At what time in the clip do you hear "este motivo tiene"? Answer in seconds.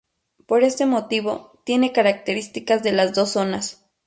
0.63-1.93